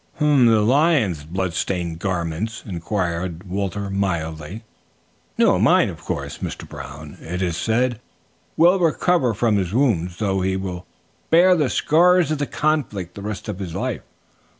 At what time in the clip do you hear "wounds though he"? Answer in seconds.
9.75-10.57